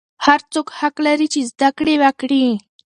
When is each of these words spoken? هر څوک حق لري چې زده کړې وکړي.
هر 0.25 0.39
څوک 0.53 0.67
حق 0.79 0.95
لري 1.05 1.27
چې 1.33 1.39
زده 1.49 1.69
کړې 1.77 1.95
وکړي. 2.03 2.45